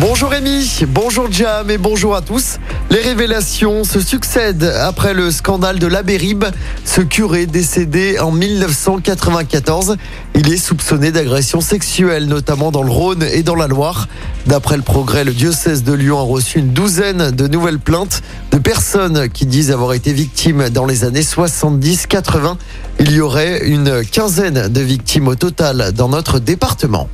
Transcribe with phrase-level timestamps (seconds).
[0.00, 2.56] Bonjour Rémi, bonjour Jam et bonjour à tous.
[2.88, 6.46] Les révélations se succèdent après le scandale de l'Abérib.
[6.86, 9.98] Ce curé décédé en 1994,
[10.34, 14.08] il est soupçonné d'agression sexuelle, notamment dans le Rhône et dans la Loire.
[14.46, 18.22] D'après le progrès, le diocèse de Lyon a reçu une douzaine de nouvelles plaintes
[18.52, 22.56] de personnes qui disent avoir été victimes dans les années 70-80.
[23.00, 27.10] Il y aurait une quinzaine de victimes au total dans notre département.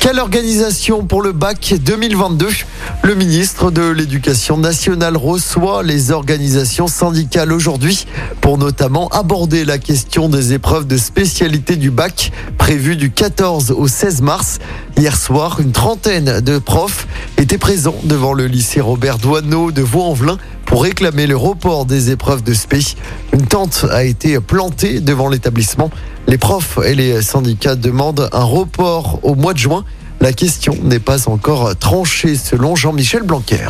[0.00, 2.48] Quelle organisation pour le bac 2022
[3.02, 8.06] Le ministre de l'Éducation nationale reçoit les organisations syndicales aujourd'hui
[8.40, 13.88] pour notamment aborder la question des épreuves de spécialité du bac prévues du 14 au
[13.88, 14.58] 16 mars.
[14.96, 20.38] Hier soir, une trentaine de profs étaient présents devant le lycée Robert Douaneau de Vaux-en-Velin
[20.64, 22.80] pour réclamer le report des épreuves de spé.
[23.34, 25.90] Une tente a été plantée devant l'établissement.
[26.30, 29.84] Les profs et les syndicats demandent un report au mois de juin.
[30.20, 33.66] La question n'est pas encore tranchée selon Jean-Michel Blanquer.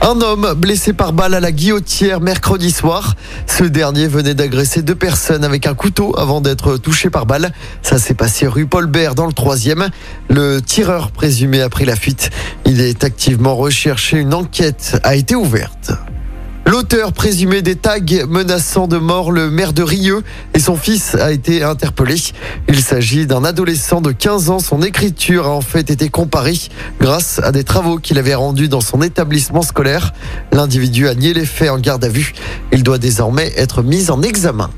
[0.00, 3.16] Un homme blessé par balle à la guillotière mercredi soir.
[3.48, 7.50] Ce dernier venait d'agresser deux personnes avec un couteau avant d'être touché par balle.
[7.82, 9.88] Ça s'est passé rue Paul Bert dans le troisième.
[10.28, 12.30] Le tireur présumé a pris la fuite.
[12.64, 14.18] Il est activement recherché.
[14.18, 15.90] Une enquête a été ouverte.
[16.70, 20.22] L'auteur présumé des tags menaçant de mort le maire de Rieux
[20.54, 22.14] et son fils a été interpellé.
[22.68, 24.60] Il s'agit d'un adolescent de 15 ans.
[24.60, 26.56] Son écriture a en fait été comparée
[27.00, 30.12] grâce à des travaux qu'il avait rendus dans son établissement scolaire.
[30.52, 32.34] L'individu a nié les faits en garde à vue.
[32.70, 34.70] Il doit désormais être mis en examen.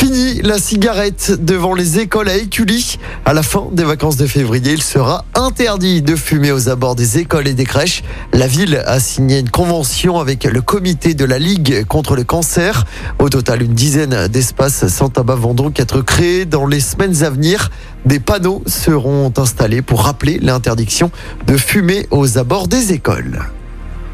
[0.00, 2.96] Fini la cigarette devant les écoles à Écully.
[3.26, 7.18] À la fin des vacances de février, il sera interdit de fumer aux abords des
[7.18, 8.02] écoles et des crèches.
[8.32, 12.86] La ville a signé une convention avec le comité de la Ligue contre le cancer.
[13.18, 17.28] Au total, une dizaine d'espaces sans tabac vont donc être créés dans les semaines à
[17.28, 17.70] venir.
[18.06, 21.10] Des panneaux seront installés pour rappeler l'interdiction
[21.46, 23.50] de fumer aux abords des écoles.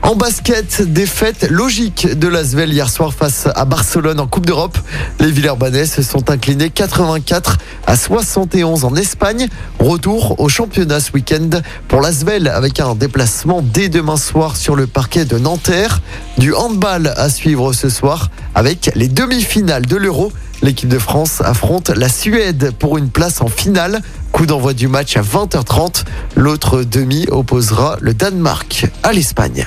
[0.03, 4.79] En basket, défaite logique de l'Asvel hier soir face à Barcelone en Coupe d'Europe.
[5.19, 9.49] Les Villeurbanais se sont inclinés 84 à 71 en Espagne.
[9.81, 11.51] Retour au championnat ce week-end
[11.89, 16.01] pour l'Asvel avec un déplacement dès demain soir sur le parquet de Nanterre.
[16.39, 20.31] Du handball à suivre ce soir avec les demi-finales de l'Euro.
[20.63, 24.01] L'équipe de France affronte la Suède pour une place en finale.
[24.31, 26.05] Coup d'envoi du match à 20h30.
[26.37, 29.67] L'autre demi opposera le Danemark à l'Espagne.